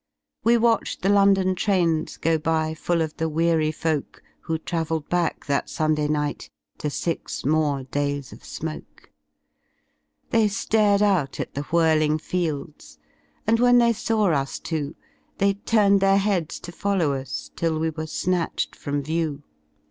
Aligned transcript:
We 0.43 0.57
watched 0.57 1.03
the 1.03 1.09
London 1.09 1.53
trains 1.53 2.17
go 2.17 2.39
by 2.39 2.73
Full 2.73 3.03
of 3.03 3.17
the 3.17 3.29
weary 3.29 3.71
folk. 3.71 4.23
Who 4.45 4.57
travelled 4.57 5.07
back 5.09 5.45
that 5.45 5.69
Sunday 5.69 6.07
night 6.07 6.49
To 6.79 6.89
six 6.89 7.45
more 7.45 7.83
days 7.83 8.33
of 8.33 8.43
smoke. 8.43 9.11
They 10.31 10.49
Glared 10.69 11.03
out 11.03 11.39
at 11.39 11.53
the 11.53 11.65
whirling 11.71 12.17
fields, 12.17 12.97
And 13.45 13.59
when 13.59 13.77
they 13.77 13.93
saw 13.93 14.31
us 14.31 14.57
two. 14.57 14.95
They 15.37 15.53
turned 15.53 16.01
their 16.01 16.17
heads 16.17 16.59
to 16.61 16.71
follow 16.71 17.13
us 17.13 17.51
Till 17.55 17.77
we 17.77 17.91
were 17.91 18.07
snatched 18.07 18.75
from 18.75 19.03
view. 19.03 19.43